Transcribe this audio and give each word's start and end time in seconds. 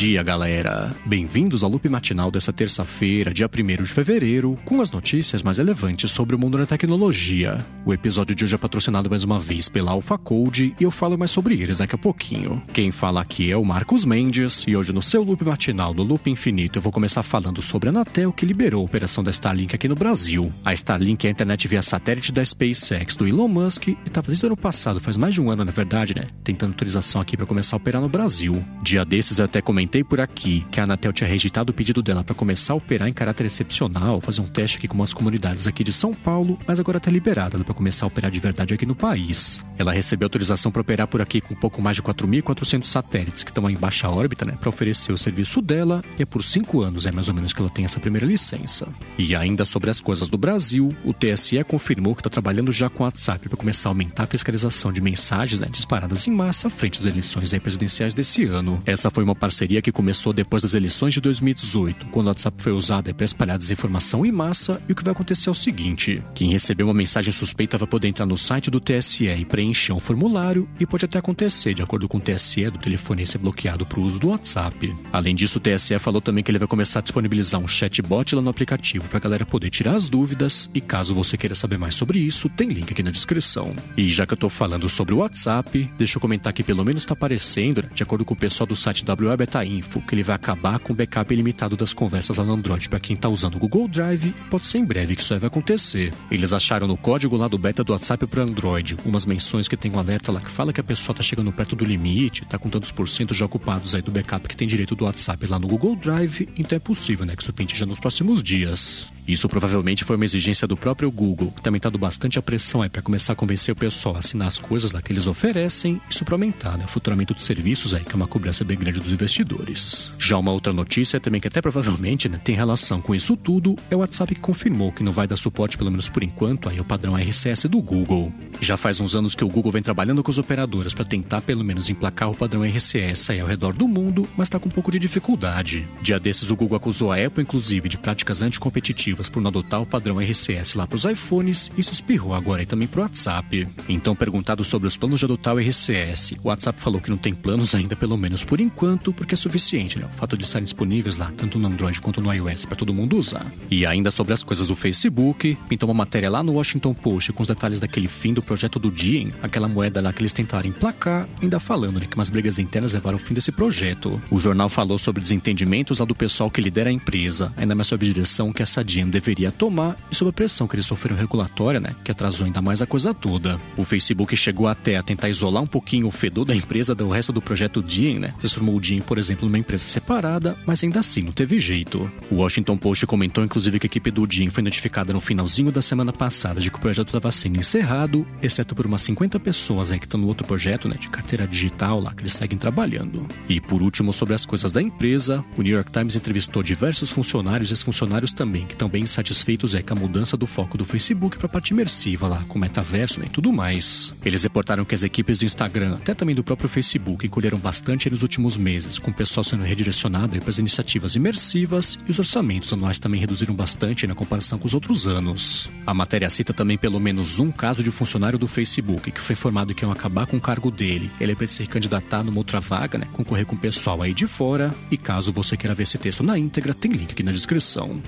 dia, 0.00 0.22
galera! 0.22 0.88
Bem-vindos 1.04 1.62
ao 1.62 1.68
loop 1.68 1.86
matinal 1.86 2.30
dessa 2.30 2.50
terça-feira, 2.50 3.34
dia 3.34 3.46
1 3.46 3.84
de 3.84 3.92
fevereiro, 3.92 4.56
com 4.64 4.80
as 4.80 4.90
notícias 4.90 5.42
mais 5.42 5.58
relevantes 5.58 6.10
sobre 6.10 6.34
o 6.34 6.38
mundo 6.38 6.56
da 6.56 6.64
tecnologia. 6.64 7.58
O 7.84 7.92
episódio 7.92 8.34
de 8.34 8.42
hoje 8.44 8.54
é 8.54 8.58
patrocinado 8.58 9.10
mais 9.10 9.24
uma 9.24 9.38
vez 9.38 9.68
pela 9.68 9.90
Alpha 9.90 10.16
Code 10.16 10.74
e 10.80 10.84
eu 10.84 10.90
falo 10.90 11.18
mais 11.18 11.30
sobre 11.30 11.60
eles 11.60 11.80
daqui 11.80 11.96
a 11.96 11.98
pouquinho. 11.98 12.62
Quem 12.72 12.90
fala 12.90 13.20
aqui 13.20 13.52
é 13.52 13.56
o 13.58 13.62
Marcos 13.62 14.06
Mendes 14.06 14.64
e 14.66 14.74
hoje 14.74 14.90
no 14.90 15.02
seu 15.02 15.22
loop 15.22 15.44
matinal 15.44 15.92
do 15.92 16.02
Loop 16.02 16.30
Infinito 16.30 16.78
eu 16.78 16.82
vou 16.82 16.90
começar 16.90 17.22
falando 17.22 17.60
sobre 17.60 17.90
a 17.90 17.92
Anatel 17.92 18.32
que 18.32 18.46
liberou 18.46 18.80
a 18.80 18.86
operação 18.86 19.22
da 19.22 19.30
Starlink 19.30 19.74
aqui 19.74 19.86
no 19.86 19.94
Brasil. 19.94 20.50
A 20.64 20.72
Starlink 20.72 21.26
é 21.26 21.28
a 21.28 21.32
internet 21.32 21.68
via 21.68 21.82
satélite 21.82 22.32
da 22.32 22.42
SpaceX 22.42 23.16
do 23.16 23.28
Elon 23.28 23.48
Musk 23.48 23.88
e 23.88 23.98
estava 24.06 24.28
desde 24.28 24.46
o 24.46 24.48
ano 24.48 24.56
passado, 24.56 24.98
faz 24.98 25.18
mais 25.18 25.34
de 25.34 25.42
um 25.42 25.50
ano 25.50 25.62
na 25.62 25.72
verdade, 25.72 26.14
né? 26.14 26.28
Tentando 26.42 26.70
autorização 26.70 27.20
aqui 27.20 27.36
para 27.36 27.44
começar 27.44 27.76
a 27.76 27.78
operar 27.78 28.00
no 28.00 28.08
Brasil. 28.08 28.64
Dia 28.82 29.04
desses 29.04 29.38
eu 29.38 29.44
até 29.44 29.60
comentei 29.60 29.89
por 30.04 30.20
aqui 30.20 30.64
que 30.70 30.78
a 30.78 30.84
Anatel 30.84 31.12
tinha 31.12 31.28
rejeitado 31.28 31.70
o 31.70 31.74
pedido 31.74 32.00
dela 32.00 32.22
para 32.22 32.34
começar 32.34 32.74
a 32.74 32.76
operar 32.76 33.08
em 33.08 33.12
caráter 33.12 33.46
excepcional, 33.46 34.20
fazer 34.20 34.40
um 34.40 34.46
teste 34.46 34.78
aqui 34.78 34.86
com 34.86 34.94
umas 34.94 35.12
comunidades 35.12 35.66
aqui 35.66 35.82
de 35.82 35.92
São 35.92 36.14
Paulo, 36.14 36.56
mas 36.66 36.78
agora 36.78 36.98
está 36.98 37.10
liberada 37.10 37.58
para 37.58 37.74
começar 37.74 38.06
a 38.06 38.08
operar 38.08 38.30
de 38.30 38.38
verdade 38.38 38.72
aqui 38.72 38.86
no 38.86 38.94
país. 38.94 39.64
Ela 39.76 39.92
recebeu 39.92 40.26
autorização 40.26 40.70
para 40.70 40.80
operar 40.80 41.08
por 41.08 41.20
aqui 41.20 41.40
com 41.40 41.54
um 41.54 41.56
pouco 41.56 41.82
mais 41.82 41.96
de 41.96 42.02
4.400 42.02 42.84
satélites 42.84 43.42
que 43.42 43.50
estão 43.50 43.68
em 43.68 43.76
baixa 43.76 44.08
órbita, 44.08 44.44
né, 44.44 44.56
para 44.58 44.68
oferecer 44.68 45.12
o 45.12 45.18
serviço 45.18 45.60
dela, 45.60 46.04
e 46.18 46.22
é 46.22 46.26
por 46.26 46.44
cinco 46.44 46.82
anos, 46.82 47.06
é 47.06 47.10
mais 47.10 47.28
ou 47.28 47.34
menos 47.34 47.52
que 47.52 47.60
ela 47.60 47.70
tem 47.70 47.84
essa 47.84 47.98
primeira 47.98 48.26
licença. 48.26 48.88
E 49.18 49.34
ainda 49.34 49.64
sobre 49.64 49.90
as 49.90 50.00
coisas 50.00 50.28
do 50.28 50.38
Brasil, 50.38 50.94
o 51.04 51.12
TSE 51.12 51.62
confirmou 51.64 52.14
que 52.14 52.20
está 52.20 52.30
trabalhando 52.30 52.70
já 52.70 52.88
com 52.88 53.02
o 53.02 53.06
WhatsApp 53.06 53.48
para 53.48 53.58
começar 53.58 53.88
a 53.88 53.90
aumentar 53.90 54.24
a 54.24 54.26
fiscalização 54.28 54.92
de 54.92 55.00
mensagens 55.00 55.58
né, 55.58 55.66
disparadas 55.70 56.26
em 56.28 56.30
massa 56.30 56.70
frente 56.70 56.98
às 56.98 57.06
eleições 57.06 57.52
presidenciais 57.58 58.14
desse 58.14 58.44
ano. 58.44 58.80
Essa 58.86 59.10
foi 59.10 59.24
uma 59.24 59.34
parceria 59.34 59.79
que 59.82 59.92
começou 59.92 60.32
depois 60.32 60.62
das 60.62 60.74
eleições 60.74 61.14
de 61.14 61.20
2018, 61.20 62.06
quando 62.06 62.26
o 62.26 62.28
WhatsApp 62.30 62.62
foi 62.62 62.72
usado 62.72 63.14
para 63.14 63.24
espalhar 63.24 63.58
desinformação 63.58 64.24
em 64.24 64.32
massa, 64.32 64.80
e 64.88 64.92
o 64.92 64.94
que 64.94 65.04
vai 65.04 65.12
acontecer 65.12 65.48
é 65.48 65.52
o 65.52 65.54
seguinte: 65.54 66.22
quem 66.34 66.50
recebeu 66.50 66.86
uma 66.86 66.94
mensagem 66.94 67.32
suspeita 67.32 67.78
vai 67.78 67.88
poder 67.88 68.08
entrar 68.08 68.26
no 68.26 68.36
site 68.36 68.70
do 68.70 68.80
TSE 68.80 69.26
e 69.26 69.44
preencher 69.44 69.92
um 69.92 70.00
formulário, 70.00 70.68
e 70.78 70.86
pode 70.86 71.04
até 71.04 71.18
acontecer, 71.18 71.74
de 71.74 71.82
acordo 71.82 72.08
com 72.08 72.18
o 72.18 72.20
TSE, 72.20 72.64
do 72.64 72.78
telefone 72.78 73.26
ser 73.26 73.38
bloqueado 73.38 73.86
para 73.86 74.00
o 74.00 74.02
uso 74.02 74.18
do 74.18 74.28
WhatsApp. 74.28 74.94
Além 75.12 75.34
disso, 75.34 75.58
o 75.58 75.60
TSE 75.60 75.98
falou 75.98 76.20
também 76.20 76.42
que 76.42 76.50
ele 76.50 76.58
vai 76.58 76.68
começar 76.68 76.98
a 76.98 77.02
disponibilizar 77.02 77.60
um 77.60 77.68
chatbot 77.68 78.34
lá 78.34 78.42
no 78.42 78.50
aplicativo 78.50 79.08
para 79.08 79.18
a 79.18 79.20
galera 79.20 79.46
poder 79.46 79.70
tirar 79.70 79.94
as 79.94 80.08
dúvidas, 80.08 80.70
e 80.74 80.80
caso 80.80 81.14
você 81.14 81.36
queira 81.36 81.54
saber 81.54 81.78
mais 81.78 81.94
sobre 81.94 82.18
isso, 82.18 82.48
tem 82.48 82.68
link 82.68 82.92
aqui 82.92 83.02
na 83.02 83.10
descrição. 83.10 83.74
E 83.96 84.10
já 84.10 84.26
que 84.26 84.32
eu 84.32 84.38
tô 84.38 84.48
falando 84.48 84.88
sobre 84.88 85.14
o 85.14 85.18
WhatsApp, 85.18 85.90
deixa 85.96 86.16
eu 86.16 86.20
comentar 86.20 86.52
que 86.52 86.62
pelo 86.62 86.84
menos 86.84 87.02
está 87.02 87.14
aparecendo, 87.14 87.82
né, 87.82 87.90
de 87.94 88.02
acordo 88.02 88.24
com 88.24 88.34
o 88.34 88.36
pessoal 88.36 88.66
do 88.66 88.76
site 88.76 89.04
WA 89.06 89.36
Beta 89.36 89.64
Info, 89.76 90.00
que 90.00 90.14
ele 90.14 90.22
vai 90.22 90.36
acabar 90.36 90.78
com 90.78 90.92
o 90.92 90.96
backup 90.96 91.32
ilimitado 91.32 91.76
das 91.76 91.92
conversas 91.92 92.38
lá 92.38 92.44
no 92.44 92.52
Android 92.52 92.88
para 92.88 93.00
quem 93.00 93.14
está 93.14 93.28
usando 93.28 93.56
o 93.56 93.58
Google 93.58 93.88
Drive. 93.88 94.34
Pode 94.50 94.66
ser 94.66 94.78
em 94.78 94.84
breve 94.84 95.16
que 95.16 95.22
isso 95.22 95.32
aí 95.32 95.40
vai 95.40 95.48
acontecer. 95.48 96.12
Eles 96.30 96.52
acharam 96.52 96.86
no 96.86 96.96
código 96.96 97.36
lá 97.36 97.48
do 97.48 97.58
beta 97.58 97.84
do 97.84 97.92
WhatsApp 97.92 98.26
para 98.26 98.42
Android 98.42 98.96
umas 99.04 99.26
menções 99.26 99.68
que 99.68 99.76
tem 99.76 99.90
um 99.90 99.98
alerta 99.98 100.32
lá 100.32 100.40
que 100.40 100.50
fala 100.50 100.72
que 100.72 100.80
a 100.80 100.84
pessoa 100.84 101.12
está 101.12 101.22
chegando 101.22 101.52
perto 101.52 101.76
do 101.76 101.84
limite, 101.84 102.42
está 102.42 102.58
com 102.58 102.68
tantos 102.68 102.90
por 102.90 103.08
cento 103.08 103.34
já 103.34 103.44
ocupados 103.44 103.94
aí 103.94 104.02
do 104.02 104.10
backup 104.10 104.48
que 104.48 104.56
tem 104.56 104.66
direito 104.66 104.94
do 104.94 105.04
WhatsApp 105.04 105.46
lá 105.46 105.58
no 105.58 105.68
Google 105.68 105.96
Drive, 105.96 106.48
então 106.56 106.76
é 106.76 106.80
possível, 106.80 107.26
né, 107.26 107.34
que 107.36 107.42
isso 107.42 107.52
pinte 107.52 107.76
já 107.76 107.86
nos 107.86 107.98
próximos 107.98 108.42
dias. 108.42 109.10
Isso 109.26 109.48
provavelmente 109.48 110.04
foi 110.04 110.16
uma 110.16 110.24
exigência 110.24 110.66
do 110.66 110.76
próprio 110.76 111.10
Google, 111.10 111.52
que 111.52 111.62
também 111.62 111.78
está 111.78 111.88
dando 111.88 112.00
bastante 112.00 112.38
a 112.38 112.42
pressão 112.42 112.80
para 112.88 113.02
começar 113.02 113.34
a 113.34 113.36
convencer 113.36 113.72
o 113.72 113.76
pessoal 113.76 114.16
a 114.16 114.18
assinar 114.18 114.48
as 114.48 114.58
coisas 114.58 114.92
lá 114.92 115.02
que 115.02 115.12
eles 115.12 115.26
oferecem, 115.26 116.00
isso 116.08 116.24
para 116.24 116.34
aumentar 116.34 116.78
né, 116.78 116.84
o 116.84 116.88
faturamento 116.88 117.34
de 117.34 117.42
serviços 117.42 117.92
aí, 117.92 118.02
que 118.02 118.12
é 118.12 118.16
uma 118.16 118.26
cobrança 118.26 118.64
bem 118.64 118.78
grande 118.78 118.98
dos 118.98 119.12
investidores. 119.12 120.10
Já 120.18 120.38
uma 120.38 120.50
outra 120.50 120.72
notícia 120.72 121.20
também 121.20 121.40
que 121.40 121.48
até 121.48 121.60
provavelmente 121.60 122.28
né, 122.28 122.40
tem 122.42 122.54
relação 122.54 123.00
com 123.00 123.14
isso 123.14 123.36
tudo 123.36 123.76
é 123.90 123.96
o 123.96 123.98
WhatsApp 123.98 124.34
que 124.34 124.40
confirmou 124.40 124.92
que 124.92 125.02
não 125.02 125.12
vai 125.12 125.26
dar 125.26 125.36
suporte, 125.36 125.76
pelo 125.76 125.90
menos 125.90 126.08
por 126.08 126.22
enquanto, 126.22 126.68
aí 126.68 126.78
ao 126.78 126.84
padrão 126.84 127.16
RCS 127.16 127.64
do 127.64 127.80
Google. 127.82 128.32
Já 128.60 128.76
faz 128.76 129.00
uns 129.00 129.14
anos 129.14 129.34
que 129.34 129.44
o 129.44 129.48
Google 129.48 129.72
vem 129.72 129.82
trabalhando 129.82 130.22
com 130.22 130.30
as 130.30 130.38
operadoras 130.38 130.94
para 130.94 131.04
tentar 131.04 131.42
pelo 131.42 131.64
menos 131.64 131.90
emplacar 131.90 132.30
o 132.30 132.36
padrão 132.36 132.62
RCS 132.64 133.30
aí 133.30 133.40
ao 133.40 133.46
redor 133.46 133.72
do 133.72 133.86
mundo, 133.86 134.28
mas 134.36 134.46
está 134.46 134.58
com 134.58 134.68
um 134.68 134.72
pouco 134.72 134.90
de 134.90 134.98
dificuldade. 134.98 135.86
Dia 136.00 136.18
desses 136.18 136.50
o 136.50 136.56
Google 136.56 136.76
acusou 136.76 137.12
a 137.12 137.16
Apple, 137.16 137.42
inclusive, 137.42 137.88
de 137.88 137.98
práticas 137.98 138.42
anticompetitivas 138.42 139.09
por 139.28 139.40
não 139.40 139.48
adotar 139.48 139.80
o 139.80 139.86
padrão 139.86 140.20
RCS 140.20 140.74
lá 140.74 140.86
para 140.86 140.96
os 140.96 141.04
iPhones 141.04 141.70
e 141.76 141.82
se 141.82 141.92
espirrou 141.92 142.34
agora 142.34 142.62
e 142.62 142.66
também 142.66 142.88
para 142.88 143.00
o 143.00 143.02
WhatsApp. 143.02 143.68
Então, 143.88 144.14
perguntado 144.14 144.64
sobre 144.64 144.88
os 144.88 144.96
planos 144.96 145.18
de 145.18 145.24
adotar 145.24 145.54
o 145.54 145.58
RCS, 145.58 146.34
o 146.42 146.48
WhatsApp 146.48 146.80
falou 146.80 147.00
que 147.00 147.10
não 147.10 147.16
tem 147.16 147.34
planos 147.34 147.74
ainda, 147.74 147.96
pelo 147.96 148.16
menos 148.16 148.44
por 148.44 148.60
enquanto, 148.60 149.12
porque 149.12 149.34
é 149.34 149.36
suficiente, 149.36 149.98
né? 149.98 150.08
O 150.12 150.16
fato 150.16 150.36
de 150.36 150.44
estarem 150.44 150.64
disponíveis 150.64 151.16
lá, 151.16 151.32
tanto 151.36 151.58
no 151.58 151.66
Android 151.66 152.00
quanto 152.00 152.20
no 152.20 152.32
iOS, 152.32 152.64
para 152.64 152.76
todo 152.76 152.94
mundo 152.94 153.16
usar. 153.16 153.46
E 153.70 153.86
ainda 153.86 154.10
sobre 154.10 154.32
as 154.32 154.42
coisas 154.42 154.68
do 154.68 154.76
Facebook, 154.76 155.56
pintou 155.68 155.88
uma 155.88 155.94
matéria 155.94 156.30
lá 156.30 156.42
no 156.42 156.52
Washington 156.52 156.94
Post 156.94 157.32
com 157.32 157.42
os 157.42 157.48
detalhes 157.48 157.80
daquele 157.80 158.08
fim 158.08 158.32
do 158.32 158.42
projeto 158.42 158.78
do 158.78 158.90
Diem, 158.90 159.32
aquela 159.42 159.68
moeda 159.68 160.00
lá 160.00 160.12
que 160.12 160.20
eles 160.20 160.32
tentaram 160.32 160.68
emplacar, 160.68 161.28
ainda 161.40 161.58
falando, 161.58 162.00
né, 162.00 162.06
que 162.06 162.16
umas 162.16 162.28
brigas 162.28 162.58
internas 162.58 162.94
levaram 162.94 163.16
ao 163.16 163.24
fim 163.24 163.34
desse 163.34 163.52
projeto. 163.52 164.20
O 164.30 164.38
jornal 164.38 164.68
falou 164.68 164.98
sobre 164.98 165.22
desentendimentos 165.22 165.98
lá 165.98 166.04
do 166.04 166.14
pessoal 166.14 166.50
que 166.50 166.60
lidera 166.60 166.90
a 166.90 166.92
empresa, 166.92 167.52
ainda 167.56 167.74
mais 167.74 167.88
sobre 167.88 168.08
a 168.08 168.12
direção 168.12 168.52
que 168.52 168.62
essa 168.62 168.84
Diem 168.84 168.99
deveria 169.08 169.50
tomar 169.50 169.96
e 170.10 170.14
sobre 170.14 170.30
a 170.30 170.34
pressão 170.34 170.66
que 170.66 170.74
eles 170.74 170.86
sofreram 170.86 171.16
regulatória, 171.16 171.80
né, 171.80 171.94
que 172.04 172.10
atrasou 172.10 172.46
ainda 172.46 172.60
mais 172.60 172.82
a 172.82 172.86
coisa 172.86 173.14
toda. 173.14 173.60
O 173.76 173.84
Facebook 173.84 174.36
chegou 174.36 174.66
até 174.66 174.96
a 174.96 175.02
tentar 175.02 175.28
isolar 175.28 175.62
um 175.62 175.66
pouquinho 175.66 176.06
o 176.06 176.10
fedor 176.10 176.44
da 176.44 176.54
empresa 176.54 176.94
do 176.94 177.08
resto 177.08 177.32
do 177.32 177.40
projeto 177.40 177.82
Diem, 177.82 178.18
né? 178.18 178.34
Transformou 178.38 178.76
o 178.76 178.80
Diem, 178.80 179.00
por 179.00 179.18
exemplo, 179.18 179.46
numa 179.46 179.58
empresa 179.58 179.88
separada, 179.88 180.56
mas 180.66 180.82
ainda 180.82 181.00
assim 181.00 181.22
não 181.22 181.32
teve 181.32 181.58
jeito. 181.58 182.10
O 182.30 182.36
Washington 182.36 182.76
Post 182.76 183.06
comentou, 183.06 183.44
inclusive, 183.44 183.78
que 183.78 183.86
a 183.86 183.88
equipe 183.88 184.10
do 184.10 184.26
Diem 184.26 184.50
foi 184.50 184.62
notificada 184.62 185.12
no 185.12 185.20
finalzinho 185.20 185.72
da 185.72 185.82
semana 185.82 186.12
passada 186.12 186.60
de 186.60 186.70
que 186.70 186.76
o 186.76 186.80
projeto 186.80 187.08
estava 187.08 187.30
sendo 187.32 187.58
encerrado, 187.58 188.26
exceto 188.42 188.74
por 188.74 188.86
umas 188.86 189.02
50 189.02 189.38
pessoas 189.40 189.92
aí 189.92 189.98
que 189.98 190.06
estão 190.06 190.20
no 190.20 190.26
outro 190.26 190.46
projeto, 190.46 190.88
né, 190.88 190.96
de 190.98 191.08
carteira 191.08 191.46
digital 191.46 192.00
lá, 192.00 192.12
que 192.12 192.22
eles 192.22 192.32
seguem 192.32 192.58
trabalhando. 192.58 193.26
E 193.48 193.60
por 193.60 193.82
último, 193.82 194.12
sobre 194.12 194.34
as 194.34 194.44
coisas 194.44 194.72
da 194.72 194.82
empresa, 194.82 195.44
o 195.56 195.62
New 195.62 195.74
York 195.74 195.90
Times 195.92 196.16
entrevistou 196.16 196.62
diversos 196.62 197.10
funcionários 197.10 197.70
e 197.70 197.72
ex-funcionários 197.72 198.32
também, 198.32 198.66
que 198.66 198.72
estão 198.72 198.88
bem 198.90 199.06
satisfeitos 199.06 199.74
é, 199.74 199.82
com 199.82 199.94
a 199.94 199.96
mudança 199.96 200.36
do 200.36 200.46
foco 200.46 200.76
do 200.76 200.84
Facebook 200.84 201.38
para 201.38 201.46
a 201.46 201.50
parte 201.50 201.70
imersiva 201.70 202.26
lá, 202.26 202.42
com 202.48 202.58
metaverso 202.58 203.20
né, 203.20 203.26
e 203.26 203.30
tudo 203.30 203.52
mais. 203.52 204.12
Eles 204.24 204.42
reportaram 204.42 204.84
que 204.84 204.94
as 204.94 205.02
equipes 205.02 205.38
do 205.38 205.44
Instagram, 205.44 205.94
até 205.94 206.14
também 206.14 206.34
do 206.34 206.42
próprio 206.42 206.68
Facebook, 206.68 207.28
colheram 207.28 207.58
bastante 207.58 208.10
nos 208.10 208.22
últimos 208.22 208.56
meses, 208.56 208.98
com 208.98 209.10
o 209.10 209.14
pessoal 209.14 209.44
sendo 209.44 209.62
redirecionado 209.62 210.38
para 210.40 210.50
as 210.50 210.58
iniciativas 210.58 211.14
imersivas 211.14 211.98
e 212.06 212.10
os 212.10 212.18
orçamentos 212.18 212.72
anuais 212.72 212.98
também 212.98 213.20
reduziram 213.20 213.54
bastante 213.54 214.06
na 214.06 214.14
comparação 214.14 214.58
com 214.58 214.66
os 214.66 214.74
outros 214.74 215.06
anos. 215.06 215.70
A 215.86 215.94
matéria 215.94 216.28
cita 216.28 216.52
também 216.52 216.76
pelo 216.76 216.98
menos 216.98 217.38
um 217.38 217.50
caso 217.50 217.82
de 217.82 217.90
funcionário 217.90 218.38
do 218.38 218.48
Facebook 218.48 219.10
que 219.12 219.20
foi 219.20 219.34
informado 219.34 219.74
que 219.74 219.84
iam 219.84 219.92
acabar 219.92 220.26
com 220.26 220.36
o 220.36 220.40
cargo 220.40 220.70
dele. 220.70 221.10
Ele 221.20 221.32
é 221.32 221.34
para 221.34 221.46
se 221.46 221.66
candidatar 221.66 222.24
numa 222.24 222.38
outra 222.38 222.60
vaga, 222.60 222.98
né, 222.98 223.06
concorrer 223.12 223.46
com 223.46 223.54
o 223.54 223.58
pessoal 223.58 224.02
aí 224.02 224.12
de 224.12 224.26
fora. 224.26 224.74
E 224.90 224.96
caso 224.96 225.32
você 225.32 225.56
queira 225.56 225.74
ver 225.74 225.84
esse 225.84 225.98
texto 225.98 226.22
na 226.22 226.38
íntegra, 226.38 226.74
tem 226.74 226.92
link 226.92 227.12
aqui 227.12 227.22
na 227.22 227.32
descrição. 227.32 228.00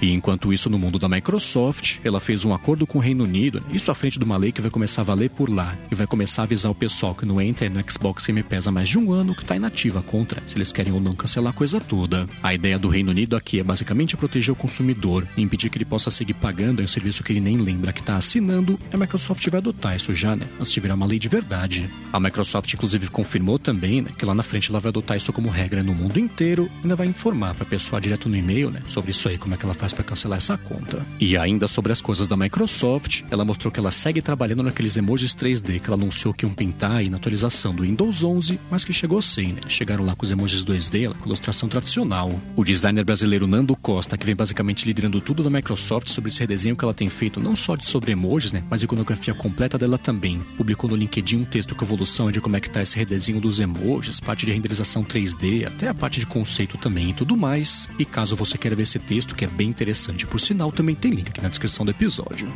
E 0.00 0.12
enquanto 0.12 0.52
isso, 0.52 0.70
no 0.70 0.78
mundo 0.78 0.98
da 0.98 1.08
Microsoft, 1.08 1.98
ela 2.04 2.20
fez 2.20 2.44
um 2.44 2.54
acordo 2.54 2.86
com 2.86 2.98
o 2.98 3.00
Reino 3.00 3.24
Unido, 3.24 3.62
isso 3.72 3.90
à 3.90 3.94
frente 3.94 4.18
de 4.18 4.24
uma 4.24 4.36
lei 4.36 4.52
que 4.52 4.60
vai 4.60 4.70
começar 4.70 5.02
a 5.02 5.04
valer 5.04 5.30
por 5.30 5.48
lá, 5.48 5.76
e 5.90 5.94
vai 5.94 6.06
começar 6.06 6.42
a 6.42 6.44
avisar 6.44 6.70
o 6.70 6.74
pessoal 6.74 7.14
que 7.14 7.26
não 7.26 7.40
entra 7.40 7.68
no 7.68 7.82
Xbox 7.90 8.26
Game 8.26 8.42
Pass 8.42 8.68
há 8.68 8.70
mais 8.70 8.88
de 8.88 8.98
um 8.98 9.12
ano 9.12 9.34
que 9.34 9.42
está 9.42 9.56
inativa 9.56 10.02
contra, 10.02 10.42
se 10.46 10.56
eles 10.56 10.72
querem 10.72 10.92
ou 10.92 11.00
não 11.00 11.14
cancelar 11.14 11.50
a 11.50 11.56
coisa 11.56 11.80
toda. 11.80 12.28
A 12.42 12.54
ideia 12.54 12.78
do 12.78 12.88
Reino 12.88 13.10
Unido 13.10 13.36
aqui 13.36 13.60
é 13.60 13.64
basicamente 13.64 14.16
proteger 14.16 14.52
o 14.52 14.56
consumidor 14.56 15.26
e 15.36 15.42
impedir 15.42 15.70
que 15.70 15.78
ele 15.78 15.84
possa 15.84 16.10
seguir 16.10 16.34
pagando 16.34 16.80
em 16.80 16.84
um 16.84 16.88
serviço 16.88 17.24
que 17.24 17.32
ele 17.32 17.40
nem 17.40 17.56
lembra 17.56 17.92
que 17.92 18.00
está 18.00 18.16
assinando, 18.16 18.78
a 18.92 18.96
Microsoft 18.96 19.46
vai 19.48 19.58
adotar 19.58 19.96
isso 19.96 20.14
já, 20.14 20.36
né? 20.36 20.46
Antes 20.58 20.72
de 20.72 20.80
virar 20.80 20.94
uma 20.94 21.06
lei 21.06 21.18
de 21.18 21.28
verdade. 21.28 21.88
A 22.12 22.20
Microsoft, 22.20 22.72
inclusive, 22.72 23.08
confirmou 23.08 23.58
também, 23.58 24.02
né, 24.02 24.10
que 24.16 24.24
lá 24.24 24.34
na 24.34 24.42
frente 24.42 24.70
ela 24.70 24.80
vai 24.80 24.90
adotar 24.90 25.16
isso 25.16 25.32
como 25.32 25.48
regra 25.48 25.82
no 25.82 25.94
mundo 25.94 26.18
inteiro 26.18 26.70
e 26.78 26.82
ainda 26.82 26.96
vai 26.96 27.06
informar 27.06 27.54
para 27.54 27.64
a 27.64 27.66
pessoa 27.66 28.00
direto 28.00 28.28
no 28.28 28.36
e-mail, 28.36 28.70
né, 28.70 28.80
sobre 28.86 29.10
isso 29.10 29.28
aí, 29.28 29.36
como 29.36 29.54
é 29.54 29.56
que 29.56 29.64
ela 29.64 29.74
faz 29.74 29.87
para 29.92 30.04
cancelar 30.04 30.38
essa 30.38 30.56
conta. 30.56 31.04
E 31.20 31.36
ainda 31.36 31.68
sobre 31.68 31.92
as 31.92 32.00
coisas 32.00 32.28
da 32.28 32.36
Microsoft, 32.36 33.22
ela 33.30 33.44
mostrou 33.44 33.72
que 33.72 33.80
ela 33.80 33.90
segue 33.90 34.22
trabalhando 34.22 34.62
naqueles 34.62 34.96
emojis 34.96 35.34
3D 35.34 35.80
que 35.80 35.86
ela 35.86 35.96
anunciou 35.96 36.34
que 36.34 36.44
iam 36.44 36.52
pintar 36.52 36.92
aí 36.92 37.10
na 37.10 37.16
atualização 37.16 37.74
do 37.74 37.82
Windows 37.82 38.22
11, 38.24 38.58
mas 38.70 38.84
que 38.84 38.92
chegou 38.92 39.20
sem, 39.20 39.52
né? 39.52 39.60
Chegaram 39.68 40.04
lá 40.04 40.14
com 40.14 40.24
os 40.24 40.30
emojis 40.30 40.64
2D, 40.64 41.14
com 41.16 41.26
ilustração 41.26 41.68
tradicional. 41.68 42.30
O 42.56 42.64
designer 42.64 43.04
brasileiro 43.04 43.46
Nando 43.46 43.76
Costa, 43.76 44.16
que 44.16 44.26
vem 44.26 44.36
basicamente 44.36 44.86
liderando 44.86 45.20
tudo 45.20 45.42
da 45.42 45.50
Microsoft 45.50 46.08
sobre 46.08 46.30
esse 46.30 46.40
redesenho 46.40 46.76
que 46.76 46.84
ela 46.84 46.94
tem 46.94 47.08
feito, 47.08 47.40
não 47.40 47.56
só 47.56 47.76
de 47.76 47.84
sobre 47.84 48.12
emojis, 48.12 48.52
né, 48.52 48.62
mas 48.68 48.82
iconografia 48.82 49.34
completa 49.34 49.78
dela 49.78 49.98
também. 49.98 50.40
Publicou 50.56 50.90
no 50.90 50.96
LinkedIn 50.96 51.36
um 51.36 51.44
texto 51.44 51.74
com 51.74 51.84
evolução 51.84 52.30
de 52.30 52.40
como 52.40 52.56
é 52.56 52.60
que 52.60 52.70
tá 52.70 52.82
esse 52.82 52.96
redesenho 52.96 53.40
dos 53.40 53.60
emojis, 53.60 54.20
parte 54.20 54.46
de 54.46 54.52
renderização 54.52 55.04
3D, 55.04 55.66
até 55.66 55.88
a 55.88 55.94
parte 55.94 56.20
de 56.20 56.26
conceito 56.26 56.76
também 56.78 57.10
e 57.10 57.14
tudo 57.14 57.36
mais. 57.36 57.88
E 57.98 58.04
caso 58.04 58.36
você 58.36 58.58
queira 58.58 58.76
ver 58.76 58.82
esse 58.82 58.98
texto, 58.98 59.34
que 59.34 59.44
é 59.44 59.48
bem 59.48 59.70
interessante 59.78 60.26
por 60.26 60.40
sinal, 60.40 60.72
também 60.72 60.96
tem 60.96 61.12
link 61.12 61.40
na 61.40 61.48
descrição 61.48 61.84
do 61.84 61.92
episódio. 61.92 62.52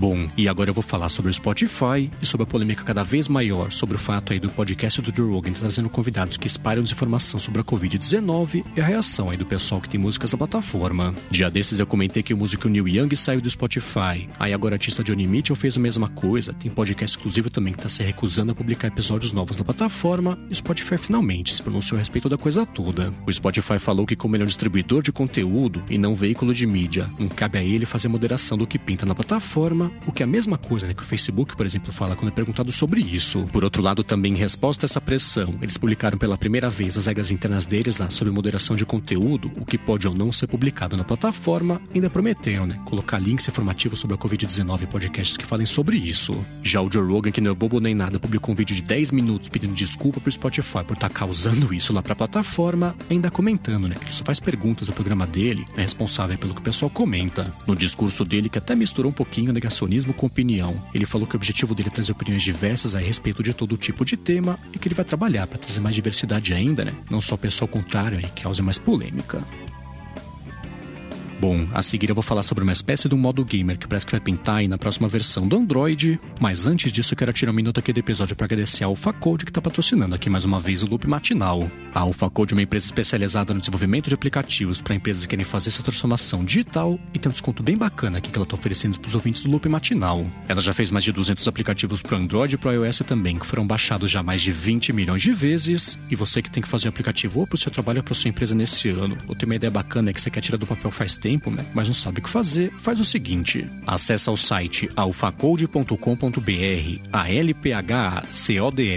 Bom, 0.00 0.26
e 0.34 0.48
agora 0.48 0.70
eu 0.70 0.74
vou 0.74 0.82
falar 0.82 1.10
sobre 1.10 1.30
o 1.30 1.34
Spotify 1.34 2.10
e 2.22 2.24
sobre 2.24 2.44
a 2.44 2.46
polêmica 2.46 2.82
cada 2.82 3.02
vez 3.02 3.28
maior 3.28 3.70
sobre 3.70 3.96
o 3.96 3.98
fato 3.98 4.32
aí 4.32 4.40
do 4.40 4.48
podcast 4.48 5.02
do 5.02 5.14
Joe 5.14 5.30
Rogan 5.30 5.52
trazendo 5.52 5.90
convidados 5.90 6.38
que 6.38 6.46
espalham 6.46 6.82
desinformação 6.82 7.38
sobre 7.38 7.60
a 7.60 7.64
Covid-19 7.64 8.64
e 8.74 8.80
a 8.80 8.84
reação 8.86 9.28
aí 9.28 9.36
do 9.36 9.44
pessoal 9.44 9.78
que 9.78 9.90
tem 9.90 10.00
músicas 10.00 10.32
na 10.32 10.38
plataforma. 10.38 11.14
Dia 11.30 11.50
desses 11.50 11.80
eu 11.80 11.86
comentei 11.86 12.22
que 12.22 12.32
o 12.32 12.36
músico 12.38 12.66
Neil 12.66 12.88
Young 12.88 13.14
saiu 13.14 13.42
do 13.42 13.50
Spotify. 13.50 14.26
Aí 14.38 14.54
agora 14.54 14.72
o 14.72 14.76
artista 14.76 15.04
Johnny 15.04 15.26
Mitchell 15.26 15.54
fez 15.54 15.76
a 15.76 15.80
mesma 15.80 16.08
coisa. 16.08 16.54
Tem 16.54 16.70
podcast 16.70 17.18
exclusivo 17.18 17.50
também 17.50 17.74
que 17.74 17.82
tá 17.82 17.88
se 17.90 18.02
recusando 18.02 18.52
a 18.52 18.54
publicar 18.54 18.88
episódios 18.88 19.34
novos 19.34 19.58
na 19.58 19.64
plataforma. 19.64 20.38
E 20.48 20.52
o 20.52 20.56
Spotify 20.56 20.96
finalmente 20.96 21.54
se 21.54 21.62
pronunciou 21.62 21.98
a 21.98 21.98
respeito 21.98 22.26
da 22.26 22.38
coisa 22.38 22.64
toda. 22.64 23.12
O 23.26 23.30
Spotify 23.30 23.78
falou 23.78 24.06
que 24.06 24.16
como 24.16 24.34
ele 24.34 24.44
é 24.44 24.46
um 24.46 24.48
distribuidor 24.48 25.02
de 25.02 25.12
conteúdo 25.12 25.82
e 25.90 25.98
não 25.98 26.14
veículo 26.14 26.54
de 26.54 26.66
mídia, 26.66 27.06
não 27.18 27.28
cabe 27.28 27.58
a 27.58 27.62
ele 27.62 27.84
fazer 27.84 28.08
moderação 28.08 28.56
do 28.56 28.66
que 28.66 28.78
pinta 28.78 29.04
na 29.04 29.14
plataforma, 29.14 29.89
o 30.06 30.12
que 30.12 30.22
é 30.22 30.24
a 30.24 30.26
mesma 30.26 30.56
coisa 30.56 30.86
né, 30.86 30.94
que 30.94 31.02
o 31.02 31.06
Facebook, 31.06 31.56
por 31.56 31.66
exemplo, 31.66 31.92
fala 31.92 32.16
quando 32.16 32.32
é 32.32 32.34
perguntado 32.34 32.72
sobre 32.72 33.00
isso. 33.00 33.46
Por 33.52 33.64
outro 33.64 33.82
lado, 33.82 34.02
também 34.02 34.32
em 34.32 34.36
resposta 34.36 34.84
a 34.84 34.88
essa 34.88 35.00
pressão, 35.00 35.58
eles 35.60 35.76
publicaram 35.76 36.18
pela 36.18 36.38
primeira 36.38 36.70
vez 36.70 36.96
as 36.96 37.06
regras 37.06 37.30
internas 37.30 37.66
deles 37.66 37.98
lá 37.98 38.10
sobre 38.10 38.32
moderação 38.32 38.76
de 38.76 38.86
conteúdo, 38.86 39.50
o 39.60 39.64
que 39.64 39.78
pode 39.78 40.06
ou 40.06 40.14
não 40.14 40.32
ser 40.32 40.46
publicado 40.46 40.96
na 40.96 41.04
plataforma, 41.04 41.80
ainda 41.94 42.10
prometeram, 42.10 42.66
né, 42.66 42.80
colocar 42.84 43.18
links 43.18 43.48
informativos 43.48 43.98
sobre 43.98 44.16
a 44.16 44.18
Covid-19 44.18 44.82
e 44.82 44.86
podcasts 44.86 45.36
que 45.36 45.46
falem 45.46 45.66
sobre 45.66 45.96
isso. 45.96 46.32
Já 46.62 46.80
o 46.80 46.90
Joe 46.90 47.06
Rogan, 47.06 47.30
que 47.30 47.40
não 47.40 47.50
é 47.50 47.54
bobo 47.54 47.80
nem 47.80 47.94
nada, 47.94 48.18
publicou 48.18 48.52
um 48.52 48.56
vídeo 48.56 48.74
de 48.74 48.82
10 48.82 49.12
minutos 49.12 49.48
pedindo 49.48 49.74
desculpa 49.74 50.20
pro 50.20 50.32
Spotify 50.32 50.84
por 50.84 50.94
estar 50.94 51.08
tá 51.08 51.14
causando 51.14 51.72
isso 51.74 51.92
lá 51.92 52.02
pra 52.02 52.14
plataforma, 52.14 52.94
ainda 53.08 53.30
comentando, 53.30 53.88
né, 53.88 53.94
que 53.94 54.04
ele 54.04 54.12
só 54.12 54.24
faz 54.24 54.40
perguntas 54.40 54.88
do 54.88 54.92
programa 54.92 55.26
dele, 55.26 55.64
é 55.76 55.82
responsável 55.82 56.36
pelo 56.38 56.54
que 56.54 56.60
o 56.60 56.64
pessoal 56.64 56.90
comenta. 56.90 57.52
No 57.66 57.76
discurso 57.76 58.24
dele, 58.24 58.48
que 58.48 58.58
até 58.58 58.74
misturou 58.74 59.10
um 59.10 59.14
pouquinho 59.14 59.52
negacionismo 59.70 60.12
com 60.12 60.26
opinião, 60.26 60.82
ele 60.92 61.06
falou 61.06 61.26
que 61.26 61.34
o 61.34 61.38
objetivo 61.38 61.74
dele 61.74 61.88
é 61.88 61.92
trazer 61.92 62.12
opiniões 62.12 62.42
diversas 62.42 62.94
a 62.94 62.98
respeito 62.98 63.42
de 63.42 63.54
todo 63.54 63.76
tipo 63.76 64.04
de 64.04 64.16
tema 64.16 64.58
e 64.72 64.78
que 64.78 64.88
ele 64.88 64.94
vai 64.94 65.04
trabalhar 65.04 65.46
para 65.46 65.58
trazer 65.58 65.80
mais 65.80 65.94
diversidade 65.94 66.52
ainda, 66.52 66.84
né? 66.84 66.94
Não 67.08 67.20
só 67.20 67.36
o 67.36 67.38
pessoal 67.38 67.68
contrário 67.68 68.18
aí 68.18 68.24
que 68.24 68.42
cause 68.42 68.60
mais 68.60 68.78
polêmica. 68.78 69.42
Bom, 71.40 71.66
a 71.72 71.80
seguir 71.80 72.10
eu 72.10 72.14
vou 72.14 72.22
falar 72.22 72.42
sobre 72.42 72.62
uma 72.62 72.72
espécie 72.72 73.08
de 73.08 73.14
um 73.14 73.18
modo 73.18 73.42
gamer 73.42 73.78
que 73.78 73.88
parece 73.88 74.04
que 74.04 74.12
vai 74.12 74.20
pintar 74.20 74.56
aí 74.56 74.68
na 74.68 74.76
próxima 74.76 75.08
versão 75.08 75.48
do 75.48 75.56
Android. 75.56 76.20
Mas 76.38 76.66
antes 76.66 76.92
disso, 76.92 77.14
eu 77.14 77.16
quero 77.16 77.32
tirar 77.32 77.50
um 77.50 77.54
minuto 77.54 77.80
aqui 77.80 77.94
do 77.94 77.98
episódio 77.98 78.36
para 78.36 78.44
agradecer 78.44 78.84
a 78.84 78.88
AlphaCode 78.88 79.46
que 79.46 79.50
está 79.50 79.62
patrocinando 79.62 80.14
aqui 80.14 80.28
mais 80.28 80.44
uma 80.44 80.60
vez 80.60 80.82
o 80.82 80.86
Loop 80.86 81.06
Matinal. 81.06 81.66
A 81.94 82.00
AlphaCode 82.00 82.52
é 82.52 82.56
uma 82.56 82.62
empresa 82.62 82.84
especializada 82.84 83.54
no 83.54 83.60
desenvolvimento 83.60 84.08
de 84.08 84.14
aplicativos 84.14 84.82
para 84.82 84.94
empresas 84.94 85.22
que 85.22 85.30
querem 85.30 85.42
fazer 85.42 85.70
essa 85.70 85.82
transformação 85.82 86.44
digital 86.44 87.00
e 87.14 87.18
tem 87.18 87.30
um 87.30 87.32
desconto 87.32 87.62
bem 87.62 87.74
bacana 87.74 88.18
aqui 88.18 88.30
que 88.30 88.36
ela 88.36 88.44
está 88.44 88.56
oferecendo 88.56 89.00
para 89.00 89.08
os 89.08 89.14
ouvintes 89.14 89.42
do 89.42 89.50
Loop 89.50 89.66
Matinal. 89.66 90.26
Ela 90.46 90.60
já 90.60 90.74
fez 90.74 90.90
mais 90.90 91.04
de 91.04 91.10
200 91.10 91.48
aplicativos 91.48 92.02
para 92.02 92.18
Android 92.18 92.54
e 92.54 92.58
para 92.58 92.74
iOS 92.74 92.98
também, 92.98 93.38
que 93.38 93.46
foram 93.46 93.66
baixados 93.66 94.10
já 94.10 94.22
mais 94.22 94.42
de 94.42 94.52
20 94.52 94.92
milhões 94.92 95.22
de 95.22 95.32
vezes. 95.32 95.98
E 96.10 96.14
você 96.14 96.42
que 96.42 96.50
tem 96.50 96.62
que 96.62 96.68
fazer 96.68 96.88
um 96.88 96.90
aplicativo 96.90 97.40
ou 97.40 97.46
para 97.46 97.54
o 97.54 97.58
seu 97.58 97.72
trabalho 97.72 98.00
ou 98.00 98.04
para 98.04 98.12
sua 98.12 98.28
empresa 98.28 98.54
nesse 98.54 98.90
ano, 98.90 99.16
ou 99.26 99.34
tem 99.34 99.46
uma 99.48 99.54
ideia 99.54 99.70
bacana 99.70 100.12
que 100.12 100.20
você 100.20 100.28
quer 100.28 100.42
tirar 100.42 100.58
do 100.58 100.66
papel 100.66 100.90
faz 100.90 101.16
tempo, 101.16 101.29
tempo, 101.30 101.50
né? 101.50 101.64
Mas 101.72 101.86
não 101.86 101.94
sabe 101.94 102.18
o 102.18 102.22
que 102.22 102.28
fazer, 102.28 102.70
faz 102.80 102.98
o 102.98 103.04
seguinte: 103.04 103.64
acessa 103.86 104.32
o 104.32 104.36
site 104.36 104.90
alfacode.com.br, 104.96 105.94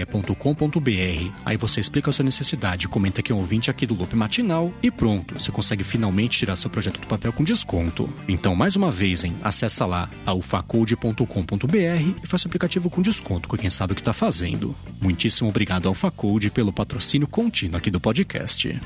alphacode.com.br. 0.04 1.32
Aí 1.44 1.56
você 1.56 1.80
explica 1.80 2.10
a 2.10 2.12
sua 2.12 2.24
necessidade, 2.24 2.88
comenta 2.88 3.22
que 3.22 3.30
é 3.30 3.34
um 3.34 3.38
ouvinte 3.38 3.70
aqui 3.70 3.86
do 3.86 3.94
Loop 3.94 4.16
Matinal 4.16 4.72
e 4.82 4.90
pronto, 4.90 5.34
você 5.34 5.52
consegue 5.52 5.84
finalmente 5.84 6.38
tirar 6.38 6.56
seu 6.56 6.68
projeto 6.68 7.00
do 7.00 7.06
papel 7.06 7.32
com 7.32 7.44
desconto. 7.44 8.12
Então, 8.26 8.56
mais 8.56 8.74
uma 8.74 8.90
vez, 8.90 9.22
hein? 9.22 9.34
Acessa 9.42 9.86
lá 9.86 10.10
alfacode.com.br 10.26 11.76
e 12.22 12.26
faça 12.26 12.48
o 12.48 12.48
aplicativo 12.48 12.90
com 12.90 13.00
desconto 13.00 13.48
com 13.48 13.56
quem 13.56 13.70
sabe 13.70 13.92
o 13.92 13.96
que 13.96 14.00
está 14.00 14.12
fazendo. 14.12 14.74
Muitíssimo 15.00 15.48
obrigado 15.48 15.88
Alfacode 15.88 16.50
pelo 16.50 16.72
patrocínio 16.72 17.28
contínuo 17.28 17.76
aqui 17.76 17.90
do 17.90 18.00
podcast. 18.00 18.80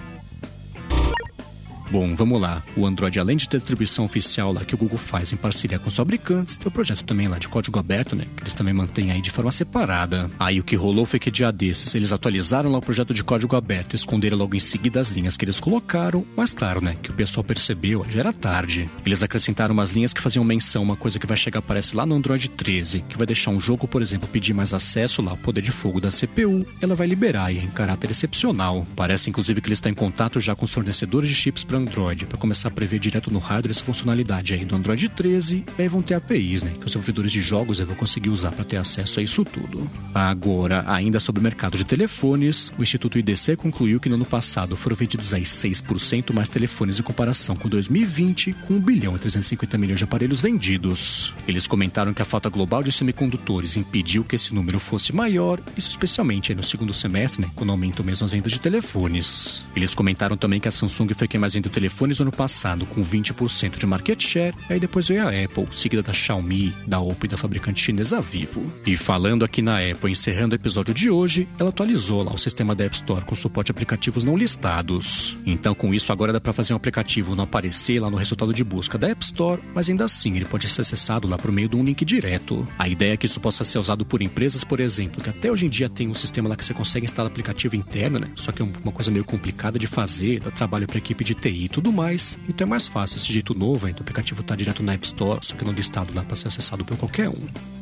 Bom, 1.91 2.15
vamos 2.15 2.39
lá. 2.41 2.63
O 2.77 2.87
Android, 2.87 3.19
além 3.19 3.37
de 3.37 3.49
ter 3.49 3.57
distribuição 3.57 4.05
oficial 4.05 4.53
lá 4.53 4.63
que 4.65 4.75
o 4.75 4.79
Google 4.79 4.99
faz 4.99 5.33
em 5.33 5.37
parceria 5.37 5.79
com 5.79 5.89
os 5.89 5.97
fabricantes, 5.97 6.57
tem 6.57 6.67
o 6.67 6.69
um 6.69 6.73
projeto 6.73 7.03
também 7.03 7.29
lá 7.29 7.39
de 7.39 7.49
código 7.49 7.79
aberto, 7.79 8.15
né? 8.15 8.27
Que 8.37 8.43
eles 8.43 8.53
também 8.53 8.75
mantêm 8.75 9.11
aí 9.11 9.23
de 9.23 9.31
forma 9.31 9.51
separada. 9.51 10.31
Aí 10.39 10.61
o 10.61 10.65
que 10.65 10.77
rolou 10.77 11.07
foi 11.07 11.19
que 11.19 11.31
dia 11.31 11.51
desses 11.51 11.95
eles 11.95 12.13
atualizaram 12.13 12.71
lá 12.71 12.79
o 12.79 12.83
projeto 12.83 13.15
de 13.15 13.25
código 13.25 13.57
aberto 13.57 13.97
esconderam 13.97 14.37
logo 14.37 14.55
em 14.55 14.61
seguida 14.61 15.01
as 15.01 15.11
linhas 15.11 15.37
que 15.37 15.47
eles 15.47 15.61
colocaram, 15.61 16.25
mas 16.37 16.53
claro, 16.53 16.83
né? 16.83 16.95
Que 17.03 17.11
o 17.11 17.15
pessoal 17.15 17.43
percebeu, 17.43 18.05
já 18.11 18.21
era 18.21 18.33
tarde. 18.35 18.91
Eles 19.07 19.23
acrescentaram 19.23 19.73
umas 19.73 19.91
linhas 19.91 20.13
que 20.13 20.21
faziam 20.21 20.45
menção 20.45 20.83
uma 20.83 20.97
coisa 20.97 21.19
que 21.19 21.27
vai 21.27 21.37
chegar, 21.37 21.63
parece 21.63 21.97
lá 21.97 22.05
no 22.05 22.15
Android 22.15 22.51
13, 22.51 23.01
que 23.09 23.17
vai 23.17 23.27
deixar 23.27 23.51
um 23.51 23.61
jogo, 23.61 23.89
por 23.89 24.03
exemplo, 24.03 24.29
pedir 24.29 24.53
mais 24.53 24.75
acesso 24.75 25.23
lá 25.23 25.31
ao 25.31 25.37
poder 25.39 25.63
de 25.63 25.73
fogo 25.73 26.01
da 26.01 26.11
CPU, 26.11 26.67
ela 26.83 26.95
vai 26.95 27.07
liberar 27.07 27.53
e 27.53 27.59
é 27.59 27.63
em 27.63 27.71
caráter 27.71 28.11
excepcional. 28.11 28.87
Parece 28.95 29.31
inclusive 29.31 29.61
que 29.63 29.69
eles 29.69 29.79
estão 29.79 29.91
em 29.91 29.95
contato 29.95 30.39
já 30.39 30.55
com 30.55 30.67
os 30.67 30.73
fornecedores 30.73 31.31
de 31.31 31.35
chips 31.35 31.65
para 31.65 31.78
Android 31.79 32.27
para 32.27 32.39
começar 32.39 32.69
a 32.69 32.71
prever 32.71 32.99
direto 32.99 33.31
no 33.31 33.39
hardware 33.39 33.71
essa 33.71 33.85
funcionalidade 33.85 34.55
aí 34.55 34.65
do 34.65 34.77
Android 34.77 35.09
13. 35.09 35.65
E 35.79 35.83
aí 35.83 35.89
vão 35.89 36.03
ter 36.03 36.15
APIs, 36.15 36.63
né? 36.63 36.71
Que 36.71 36.87
os 36.87 36.87
desenvolvedores 36.87 37.33
de 37.33 37.41
jogos 37.41 37.79
vão 37.79 37.95
conseguir 37.95 38.31
usar 38.31 38.53
para 38.53 38.65
ter 38.65 38.77
acesso 38.77 39.21
a 39.21 39.23
isso 39.23 39.45
tudo. 39.45 39.89
Agora, 40.15 40.85
ainda 40.87 41.21
sobre 41.21 41.41
o 41.41 41.43
mercado 41.43 41.77
de 41.77 41.85
telefones, 41.85 42.73
o 42.79 42.83
Instituto 42.83 43.19
IDC 43.19 43.57
concluiu 43.57 44.01
que 44.01 44.09
no 44.09 44.17
ano 44.17 44.25
passado 44.25 44.77
foram 44.77 44.97
vendidos 44.97 45.33
aí 45.33 45.43
6% 45.43 46.33
mais 46.33 46.49
telefones 46.49 46.99
em 46.99 47.03
comparação 47.03 47.57
com 47.57 47.69
2020, 47.69 48.53
com 48.67 48.75
1 48.75 48.81
bilhão 48.81 49.17
e 49.17 49.19
350 49.19 49.79
milhões 49.79 49.99
de 49.99 50.05
aparelhos 50.05 50.41
vendidos. 50.41 51.33
Eles 51.47 51.67
comentaram 51.67 52.13
que 52.13 52.23
a 52.23 52.25
falta 52.25 52.49
global 52.49 52.83
de 52.83 52.93
semicondutores 52.93 53.77
impediu 53.77 54.25
que 54.25 54.37
esse 54.37 54.55
número 54.55 54.79
fosse 54.79 55.15
maior, 55.15 55.61
isso 55.77 55.91
especialmente 55.91 56.55
no 56.55 56.63
segundo 56.63 56.93
semestre, 56.93 57.43
né, 57.43 57.51
quando 57.55 57.71
aumentam 57.71 58.05
mesmo 58.05 58.25
as 58.25 58.31
vendas 58.31 58.53
de 58.53 58.61
telefones. 58.61 59.65
Eles 59.75 59.95
comentaram 59.95 60.37
também 60.37 60.61
que 60.61 60.69
a 60.69 60.71
Samsung 60.71 61.15
foi 61.15 61.29
quem 61.29 61.41
mais 61.41 61.55
vendeu 61.55 61.68
telefones 61.71 62.19
no 62.19 62.25
ano 62.25 62.33
passado, 62.33 62.87
com 62.87 63.03
20% 63.03 63.79
de 63.79 63.87
market 63.87 64.21
share, 64.23 64.55
aí 64.69 64.79
depois 64.79 65.09
veio 65.09 65.27
a 65.27 65.31
Apple, 65.31 65.67
seguida 65.73 66.03
da 66.03 66.13
Xiaomi, 66.13 66.73
da 66.87 67.01
Oppo 67.01 67.27
e 67.27 67.29
da 67.29 67.37
fabricante 67.37 67.83
chinesa 67.83 68.21
Vivo. 68.21 68.65
E 68.87 68.97
falando 68.97 69.45
aqui 69.45 69.63
na 69.63 69.79
Apple, 69.79 70.11
encerrando 70.11 70.55
o 70.55 70.57
episódio 70.57 70.95
de 70.95 71.11
hoje, 71.11 71.49
ela 71.59 71.71
atualizou 71.71 72.23
lá 72.23 72.33
o 72.33 72.39
sistema 72.39 72.75
da 72.75 72.85
App 72.85 72.97
Store 72.97 73.25
com 73.25 73.35
suporte 73.35 73.71
a 73.71 73.73
aplicativos 73.73 74.25
não 74.25 74.37
listados. 74.37 75.37
Então, 75.47 75.75
com 75.75 75.95
isso, 75.95 76.13
agora 76.13 76.33
dá 76.33 76.41
para 76.41 76.53
fazer 76.53 76.73
um 76.73 76.77
aplicativo 76.77 77.35
não 77.35 77.45
aparecer 77.45 78.01
lá 78.01 78.11
no 78.11 78.17
resultado 78.17 78.53
de 78.53 78.65
busca 78.65 78.99
da 78.99 79.09
App 79.09 79.25
Store, 79.25 79.61
mas 79.75 79.89
ainda 79.89 80.05
assim 80.05 80.37
ele 80.37 80.45
pode 80.45 80.69
ser 80.69 80.81
acessado 80.81 81.29
lá 81.29 81.39
por 81.39 81.53
meio 81.53 81.69
de 81.69 81.77
um 81.77 81.85
link 81.85 82.05
direto. 82.05 82.67
A 82.79 82.89
ideia 82.89 83.13
é 83.13 83.17
que 83.17 83.27
isso 83.27 83.41
possa 83.41 83.65
ser 83.65 83.79
usado 83.79 84.05
por 84.05 84.23
empresas, 84.23 84.65
por 84.65 84.81
exemplo, 84.81 85.23
que 85.23 85.31
até 85.31 85.51
hoje 85.51 85.67
em 85.67 85.69
dia 85.69 85.89
tem 85.89 86.09
um 86.09 86.15
sistema 86.15 86.49
lá 86.49 86.57
que 86.57 86.65
você 86.65 86.75
consegue 86.75 87.07
instalar 87.07 87.31
aplicativo 87.31 87.77
interno, 87.77 88.19
né? 88.19 88.29
Só 88.35 88.53
que 88.53 88.63
é 88.63 88.65
uma 88.65 88.93
coisa 88.93 89.11
meio 89.11 89.25
complicada 89.25 89.79
de 89.79 89.87
fazer, 89.87 90.41
dá 90.41 90.51
trabalho 90.51 90.87
para 90.87 90.99
equipe 90.99 91.25
de 91.25 91.35
TI 91.35 91.58
e 91.65 91.69
tudo 91.69 91.93
mais. 91.93 92.39
Então 92.49 92.67
é 92.67 92.71
mais 92.71 92.87
fácil 92.87 93.17
esse 93.17 93.33
jeito 93.33 93.55
novo, 93.55 93.87
aí, 93.87 93.93
do 93.93 94.03
aplicativo 94.03 94.43
tá 94.43 94.55
direto 94.55 94.83
na 94.83 94.95
App 94.95 95.07
Store, 95.07 95.41
só 95.43 95.55
que 95.55 95.65
não 95.65 95.73
listado 95.73 96.15
lá 96.15 96.23
para 96.23 96.37
ser 96.37 96.49
acessado 96.49 96.85
por 96.85 96.97
qualquer 96.97 97.29
um. 97.29 97.78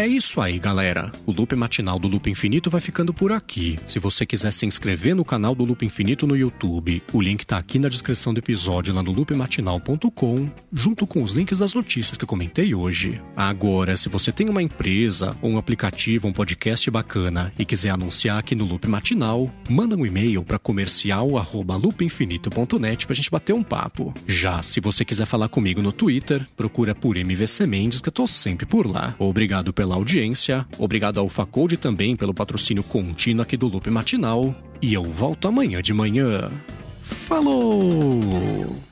É 0.00 0.06
isso 0.06 0.40
aí, 0.40 0.58
galera. 0.58 1.12
O 1.26 1.30
loop 1.30 1.54
matinal 1.54 1.98
do 1.98 2.08
Loop 2.08 2.30
Infinito 2.30 2.70
vai 2.70 2.80
ficando 2.80 3.12
por 3.12 3.32
aqui. 3.32 3.78
Se 3.84 3.98
você 3.98 4.24
quiser 4.24 4.50
se 4.50 4.64
inscrever 4.64 5.14
no 5.14 5.26
canal 5.26 5.54
do 5.54 5.62
Loop 5.62 5.84
Infinito 5.84 6.26
no 6.26 6.34
YouTube, 6.34 7.02
o 7.12 7.20
link 7.20 7.46
tá 7.46 7.58
aqui 7.58 7.78
na 7.78 7.90
descrição 7.90 8.32
do 8.32 8.38
episódio 8.38 8.94
lá 8.94 9.02
no 9.02 9.12
loopmatinal.com, 9.12 10.48
junto 10.72 11.06
com 11.06 11.22
os 11.22 11.32
links 11.32 11.58
das 11.58 11.74
notícias 11.74 12.16
que 12.16 12.24
eu 12.24 12.28
comentei 12.28 12.74
hoje. 12.74 13.20
Agora, 13.36 13.94
se 13.94 14.08
você 14.08 14.32
tem 14.32 14.48
uma 14.48 14.62
empresa, 14.62 15.36
um 15.42 15.58
aplicativo, 15.58 16.26
um 16.26 16.32
podcast 16.32 16.90
bacana 16.90 17.52
e 17.58 17.66
quiser 17.66 17.90
anunciar 17.90 18.38
aqui 18.38 18.54
no 18.54 18.64
Loop 18.64 18.88
Matinal, 18.88 19.50
manda 19.68 19.96
um 19.96 20.06
e-mail 20.06 20.42
para 20.42 20.58
comercial@loopinfinito.net 20.58 23.06
pra 23.06 23.14
gente 23.14 23.30
bater 23.30 23.52
um 23.52 23.62
papo. 23.62 24.14
Já 24.26 24.62
se 24.62 24.80
você 24.80 25.04
quiser 25.04 25.26
falar 25.26 25.50
comigo 25.50 25.82
no 25.82 25.92
Twitter, 25.92 26.48
procura 26.56 26.94
por 26.94 27.18
MVC 27.18 27.66
Mendes 27.66 28.00
que 28.00 28.08
eu 28.08 28.14
tô 28.14 28.26
sempre 28.26 28.64
por 28.64 28.88
lá. 28.88 29.14
Obrigado 29.18 29.74
pela 29.74 29.89
pela 29.90 29.96
audiência, 29.96 30.64
obrigado 30.78 31.18
ao 31.18 31.28
Facode 31.28 31.76
também 31.76 32.14
pelo 32.14 32.32
patrocínio 32.32 32.82
contínuo 32.84 33.42
aqui 33.42 33.56
do 33.56 33.66
Loop 33.66 33.90
Matinal, 33.90 34.54
e 34.80 34.94
eu 34.94 35.02
volto 35.02 35.48
amanhã 35.48 35.82
de 35.82 35.92
manhã. 35.92 36.48
Falou! 37.02 38.89